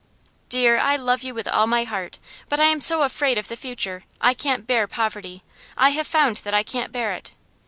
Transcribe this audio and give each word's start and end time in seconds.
'Dear, 0.49 0.79
I 0.79 0.95
love 0.95 1.21
you 1.21 1.35
with 1.35 1.47
all 1.47 1.67
my 1.67 1.83
heart. 1.83 2.17
But 2.49 2.59
I 2.59 2.63
am 2.65 2.81
so 2.81 3.03
afraid 3.03 3.37
of 3.37 3.49
the 3.49 3.55
future. 3.55 4.03
I 4.19 4.33
can't 4.33 4.65
bear 4.65 4.87
poverty; 4.87 5.43
I 5.77 5.91
have 5.91 6.07
found 6.07 6.37
that 6.37 6.55
I 6.55 6.63
can't 6.63 6.91
bear 6.91 7.13
it. 7.13 7.33